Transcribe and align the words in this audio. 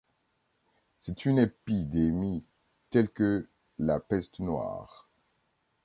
C'est 0.97 1.25
une 1.25 1.37
épidémie, 1.37 2.43
telle 2.89 3.11
que 3.11 3.47
la 3.77 3.99
peste 3.99 4.39
noire. 4.39 5.07